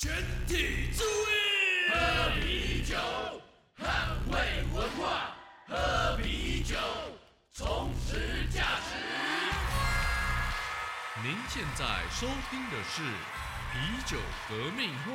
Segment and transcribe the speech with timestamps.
[0.00, 0.12] 全
[0.46, 1.90] 体注意！
[1.90, 2.94] 喝啤酒，
[3.76, 4.38] 捍卫
[4.72, 5.34] 文化。
[5.66, 6.76] 喝啤酒，
[7.52, 8.94] 充实价值。
[11.20, 13.02] 您现在收听的是
[13.72, 15.12] 啤酒革命会。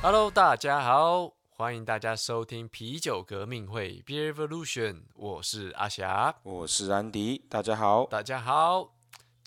[0.00, 6.34] Hello，大家好，欢迎大家收听啤酒革命会 Beer Revolution，我是阿霞。
[6.44, 8.06] 我是安迪，大家好。
[8.06, 8.94] 大家好，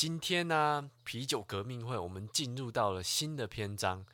[0.03, 4.05] 今天呢，啤酒革命会我们进入到了新的篇章。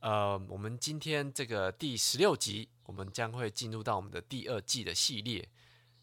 [0.00, 5.48] 呃，我们今天这个第十六集，我们将会进入到我们的第二季的系列。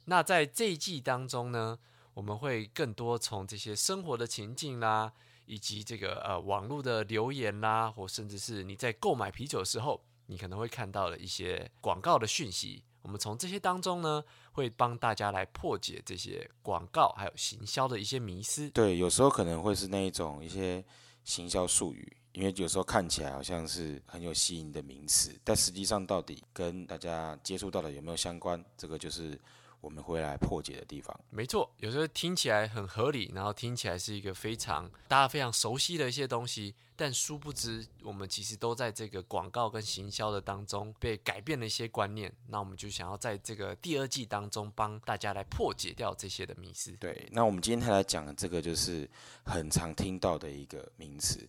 [0.05, 1.77] 那在这一季当中呢，
[2.15, 5.13] 我们会更多从这些生活的情境啦，
[5.45, 12.83] 以及这个呃网络的留言啦，或甚至是你在购买啤酒的时候，你可能会看到的一些广告的讯息。
[13.07, 14.21] 我们从这些当中呢，
[14.51, 18.69] 会帮大家来破解这些广告还有行销的一些迷思。
[18.71, 20.83] 对，有时候可能会是那一种一些
[21.23, 29.39] 行销术语，因为有时候看起来好像是很有吸引的名词，但实际上到底跟大家接触到的有没有相关，这个就是
[29.81, 31.17] 我们会来破解的地方。
[31.29, 42.33] 没错，有时候听起来很合理，然后听起来是一个非常大家非常熟悉的一些东西，但殊不知我们其实都在这个广告跟行销的当中被改变了一些观念。
[42.47, 46.91] 那我们就想要在这个第二季当中帮大家来破解掉这些的迷思。
[46.99, 49.09] 对，那我们今天来讲的这个就是
[49.43, 51.47] 很常听到的一个名词。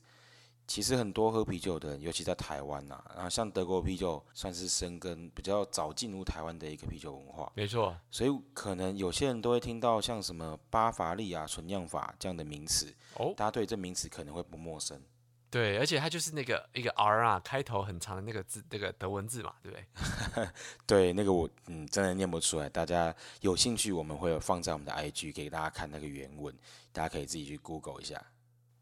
[0.68, 7.50] 其实很多喝啤酒的人，尤其在台湾呐、然后像德国啤酒算是生根比较早进入台湾的一个啤酒文化。
[7.56, 15.02] 没错，所以可能有些人都会听到像什么巴伐利亚纯酿法这样的名词，哦，大家对这名词可能会不陌生。
[15.50, 20.48] 对，而且它就是那个一个 R 啊，开头很长的那个字，那个德文字嘛，对不对？
[20.86, 26.54] 对，那个我嗯真的念不出来，大家有兴趣我们会有放在我们的 IG 给大家看那个原文，
[26.92, 28.22] 大家可以自己去 Google 一下。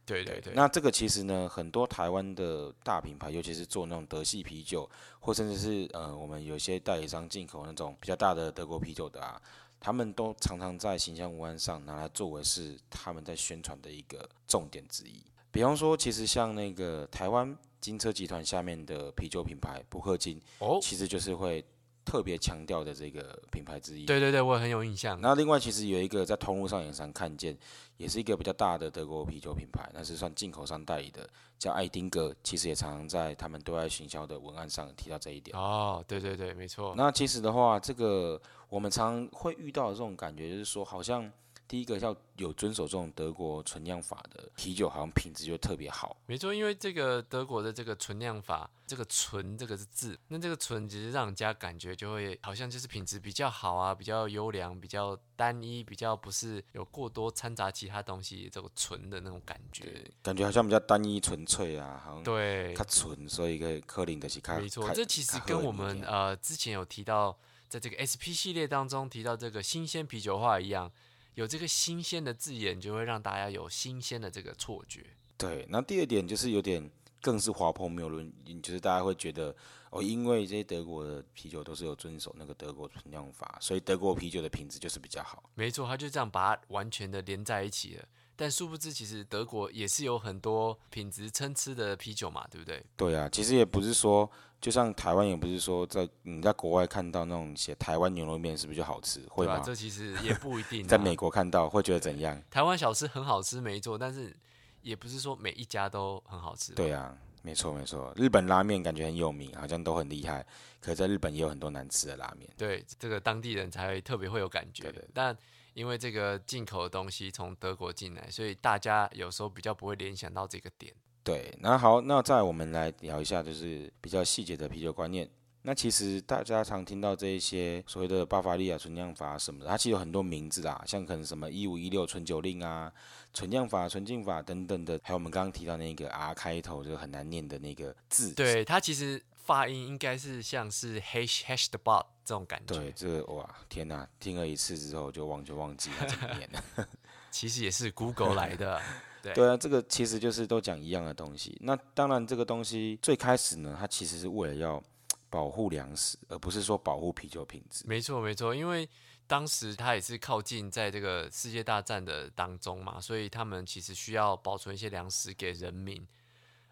[0.06, 0.54] 对对对。
[0.54, 4.88] 那这个其实呢，很多台湾的大品牌，尤其是做那种德系啤酒，
[5.18, 9.42] 或甚至是呃我们有些代理商进口那种比较大的德国啤酒的啊，
[9.80, 15.22] 他们都常常在形象文案上拿来作为是他们在宣传的一个重点之一。
[15.50, 21.64] 比方说，其实像那个台湾金车集团下面的啤酒品牌布克金，哦，其实就是会
[22.06, 24.06] 特别强调的这个品牌之一。
[24.06, 25.20] 对对对，我很有印象。
[25.20, 27.58] 那另外其实有一个在通路上也常看见，
[27.96, 31.28] 也是一个比较大的德国啤酒品牌，那是算进口商代理的，
[31.58, 35.58] 叫爱丁格，其实也常常在他们对外行销的文案上提到这一点。
[35.58, 36.94] 哦，对对对，没错。
[36.96, 41.30] 那其实的话，这个我们常会遇到的这种感觉，就是说好像
[41.68, 46.16] 第一个要有遵守这种德国纯酿法的啤酒，好像品质就特别好。
[46.26, 60.04] 没错，因为这个德国的这个纯酿法，这个“纯”这个是字，那这个“纯”其实让人家感觉就会好像就是品质比较好啊，比较优良，比较单一，比较不是有过多掺杂其他东西，这个纯的那种感觉。
[60.22, 64.60] 感觉好像比较单一纯粹啊，好像对它，纯，所以可以克林的是看。
[64.60, 67.36] 没错，这其实跟我们呃之前有提到，
[67.68, 70.90] 在这个 SP 系列当中提到这个新鲜啤酒化一样，
[71.36, 75.04] 有这个新鲜的字眼，就会让大家有新鲜的这个错觉。
[75.36, 79.54] 对，那第二点就是有点更是滑坡谬论，嗯就是大家会觉得
[79.90, 85.50] 哦，因为这些德国的啤酒都是有遵守那个德国存酿法，所以德国啤酒的品质就是比较好。
[85.54, 88.08] 没错，他就这样把它完全的连在一起了。
[88.36, 92.84] 但殊不知，其实德国也是有很多品质参差的啤酒嘛，对不对？
[92.96, 94.30] 对啊，其实也不是说，
[94.60, 100.88] 就像台湾也不是说在你在国外看到那种写台湾牛肉面是不是就好吃，会对吧、这其实也不一定、 啊。
[100.88, 102.40] 在美国看到会觉得怎样？
[102.50, 104.36] 台湾小吃很好吃，没错，但是
[104.82, 106.74] 也不是说每一家都很好吃。
[106.74, 110.44] 对啊，没错没错，日本拉面感觉很有名，好像都很厉害，
[110.80, 112.50] 可是在日本也有很多难吃的拉面。
[112.58, 114.82] 对，这个当地人才会特别会有感觉。
[114.82, 115.36] 对对对但
[115.76, 120.90] 因为这个进口的东西从德国进来，所以大家有时候比较不会联想到这个点。
[121.22, 125.28] 对，那好，那再我们来聊一下，就是比较细节的啤酒观念。
[125.60, 132.90] 那其实大家常听到这一些所谓的巴伐利亚纯酿法什么的，它其实有很多名字啊，像可能什么一五一六纯酒令啊、
[133.34, 138.32] 纯酿法、纯净法等等的，还有我们刚刚提到那个 R 开头就很难念的那个字。
[138.32, 142.74] 对，它其实发音应该是像是 hash hash 的 bot 这种感觉。
[142.74, 144.06] 对，这个哇，天哪！
[144.18, 146.62] 听了一次之后就忘就忘记了 怎么念了。
[147.30, 148.82] 其实也是 Google 来的。
[149.22, 151.56] 对对啊，这个其实就是都讲一样的东西。
[151.60, 154.82] 那当然，这个东西最开始呢，它其实是为了要
[155.28, 157.84] 保护粮食，而不是说保护啤酒品质。
[157.86, 158.88] 没错没错，因为
[159.26, 166.06] 当时它也是靠近在这个世界大战的当中嘛，所以他们其实需要保存一些粮食给人民，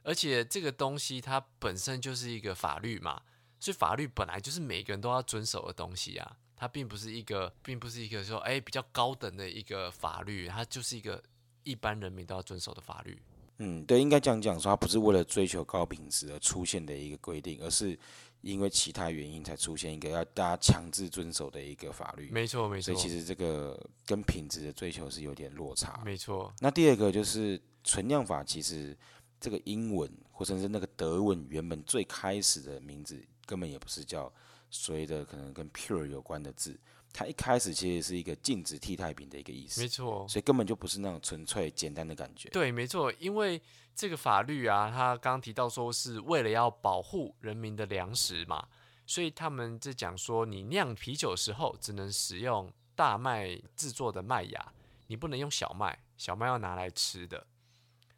[0.04, 3.20] 而且这个东西它本身就是一个法律嘛，
[3.58, 11.20] 所以法律本来就是每个人都要遵守的东西啊，它并不是一个，并不是一个说哎比较高等的一个法律，它就是一个
[11.64, 13.18] 一般人民都要遵守的法律。
[13.58, 17.96] 嗯，对，应该这样讲说，它不是为了追求高品质而出现的一个规定，而是
[18.40, 22.28] 因为其他原因才出现一个要大家强制遵守的一个法律。
[22.32, 26.02] 没错没错所以，其实这个跟品质的追求是有点落差。
[26.04, 28.94] 没错，那第二个就是存量法，其实
[29.44, 34.32] 这个英文或者是那个德文原本最开始的名字根本也不是叫
[34.70, 36.80] 所谓的可能跟 pure 有关的字，
[37.12, 40.26] 它一开始其实是一个禁止替代品的一个意思没，错。
[40.26, 42.48] 所以根本就不是那种纯粹简单的感觉。
[42.48, 43.60] 对，没错，因为
[43.94, 48.66] 这个法律啊，它刚刚提到说是为了要保护人民的粮食嘛，
[49.06, 54.72] 所以他们在讲说，你酿啤酒的时候只能使用大麦制作的麦芽，
[55.08, 57.46] 你不能用小麦，小麦要拿来吃的。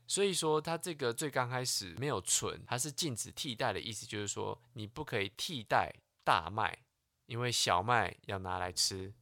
[0.06, 5.92] 所以说，它这个最刚开始没有纯，它是禁止替代的意思，就是说你不可以替代
[6.24, 6.78] 大麦，
[7.26, 9.12] 因为小麦要拿来吃，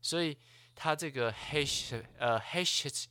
[0.00, 0.38] 所以
[0.74, 3.04] 它这个 hash 呃 hash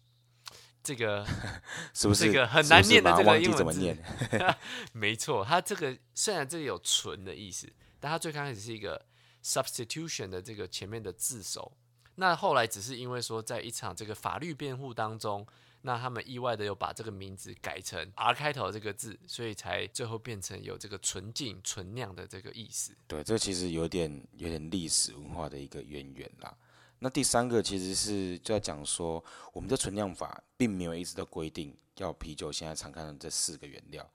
[0.81, 1.23] 这个
[1.93, 2.25] 是不是？
[2.25, 3.97] 这个很难念的这个英文字怎么念？
[4.93, 9.05] 没错，它这个虽然这里有纯的意思，但它最刚开始是一个
[9.43, 11.77] substitution 的这个前面的字首。
[12.15, 15.45] 那后来只是因为说，在一场这个法律辩护当中，
[15.81, 22.93] 那他们意外的又把这个名字改成 R 开头这个字，所以才最后变成有这个纯净、纯酿的这个意思。
[23.07, 26.55] 对，这其实有点有点历史文化的一个渊源啦。
[26.99, 29.23] 那第三个其实是就在讲说，
[29.53, 34.05] 我们的存量法并没有一直都规定要啤酒现在常看到这四个原料。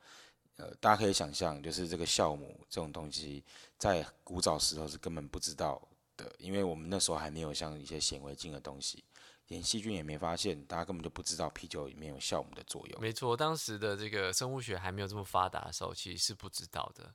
[0.57, 3.43] 呃，大家可以想象，就是这个酵母这种东西，
[3.79, 5.81] 在古早时候是根本不知道
[6.17, 9.03] 的，因为我们那时候还没有像一些显微镜的东西，
[9.49, 13.00] 连细菌也没发现，大家根本就不知道啤酒里面有酵母的作用。
[13.00, 17.14] 没错，当时的这个生物学还没有这么发达的时候，其实是不知道的。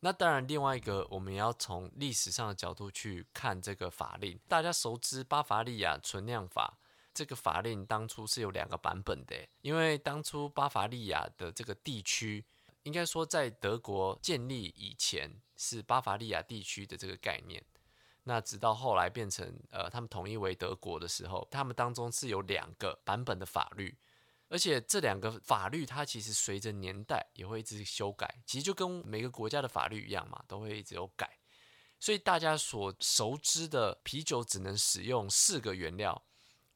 [0.00, 4.38] 那当然，另外一个我们也要从历史上的角度去看这个法令。
[4.48, 6.78] 大家熟知巴伐利亚存量法，
[7.12, 12.44] 这个法令当初是有两个版本的，因为当初巴伐利亚的这个地区，
[12.82, 17.62] 应该说在德国建立以前是巴伐利亚地区的这个概念。
[18.24, 23.96] 那直到后来变成呃，他们统一为德国的时候，他们当中是有两个版本的法律，
[24.48, 31.38] 而且这两个法律它其实随着年代也会一直修改，其实就跟每个国家的法律一样嘛，都会一直有改。
[31.98, 36.22] 所以大家所熟知的啤酒只能使用四个原料，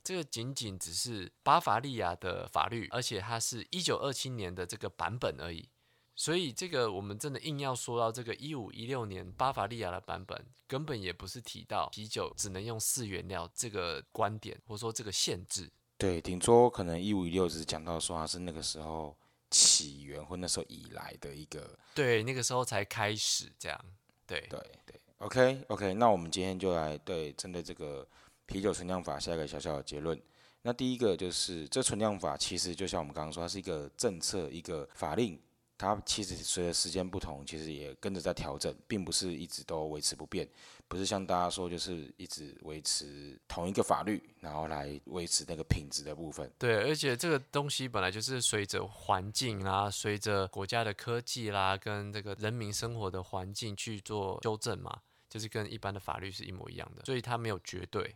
[0.02, 5.68] 这个仅仅只是巴伐利亚的法律，而且它是一九二七年的这个版本而已。
[6.16, 15.70] 所以这个我们真的硬要说到这个一五一六年巴伐利亚的版本，根本也不是提到啤酒只能用四原料这个观点，或者说这个限制。
[15.96, 19.16] 对，顶多可能一五一六只是讲到说它是那个时候
[19.50, 23.80] 起源或那时候以来的一个，对，那个时候才开始这样。
[24.26, 28.06] 对，对对，OK OK，那我们今天就来对针对这个
[28.46, 30.20] 啤酒存量法下一个小小的结论。
[30.62, 35.38] 那第一个就是这存量法其实就像我们刚刚说，它是一个政策一个法令，
[35.76, 40.48] 它其实随着时间不同，其实也跟着在调整，并不是一直都维持不变。
[40.86, 46.48] 不是像大家说，就是一直维持同一个法律，然后来维持那个品质的部分。
[46.58, 58.14] 对，而且这个东西本来就是随着环境啦，随着国家的科技啦，跟这个人民生活的环境去做修正嘛，就是跟一般的法律是一模一样的，所以它没有绝对。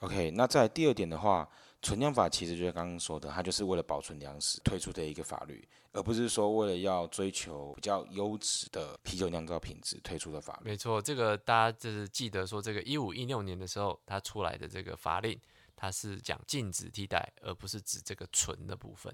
[0.00, 1.48] OK，那在第二点的话，
[1.82, 10.70] 存量法其实就是刚刚说的，它就是为了保存粮食推出的一个法律，而不是说为了要追求比较优质的啤酒酿造品质推出的法律。
[10.70, 15.36] 没错，这个大家就是记得说，这个一五一六年的时候，它出来的这个法令，
[15.74, 19.12] 它是讲禁止替代，而不是指这个纯的部分。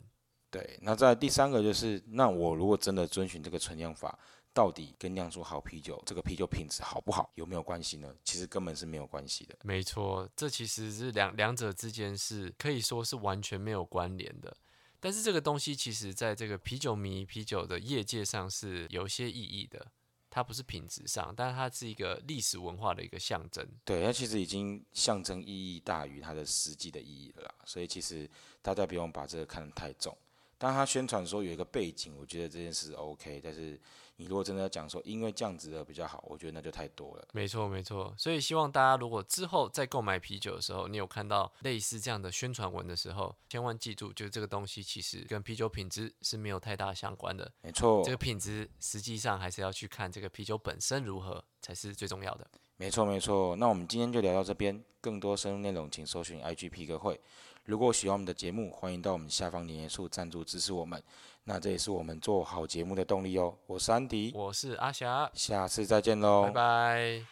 [0.50, 4.16] 对，那在第三个就是，那我如果真的遵循这个存量法，
[4.54, 8.14] 到底跟酿出好啤酒这个啤酒品质好不好有没有关系呢？
[8.25, 9.58] 其实根本是没有关系的。
[9.64, 14.56] 没错，这其实是两两者之间是可以说是完全没有关联的。
[15.00, 19.90] 但是这个东西其实在这个啤酒迷、啤酒的业界上是有一些意义的。
[20.30, 23.64] 它不是品质上，但是它是一个历史文化的一个象征。
[23.84, 28.28] 对，它其实已经象征意义大于它的实际的意义了啦，所以其实
[28.61, 30.16] 大家不用把这个看得太重。
[30.58, 33.78] 当他宣传说有一个背景，我觉得这件事 OK，但是
[34.16, 37.28] 你如果真的要讲说因为这样子的比较好，我觉得那就太多了。
[37.33, 38.14] 没错，没错。
[38.16, 47.50] 所以希望大家如果之后在购买啤酒的时候，你有看到类似这样的宣传文的时候，千万记住，就是这个东西其实跟啤酒品质是没有太大相关的。
[47.62, 52.49] 没错这，个品质实际上还是要去看这个啤酒本身如何才是最重要的。
[52.76, 53.54] 没错，没错。
[53.54, 57.21] 那我们今天就聊到这边，更多深入内容请搜寻 IG 皮革会。
[57.66, 61.00] 如果喜欢我们的节目，欢迎到我们下方连结处赞助支持我们，
[61.45, 63.57] 那这也是我们做好节目的动力哦。
[63.66, 67.23] 我是安迪，我是阿霞，下次再见喽，拜拜。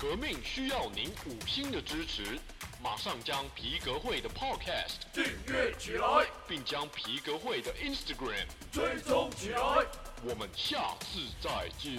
[0.00, 2.38] 革命需要您五星的支持，
[2.86, 9.58] 马上将皮革会的 Podcast 订阅起来，并将皮革会的 Instagram 追踪起来。
[10.22, 11.92] 我们下次再见。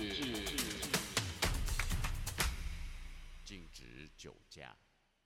[3.44, 4.78] 禁止酒驾，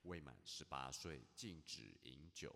[0.02, 2.52] 未满十八岁禁止饮酒。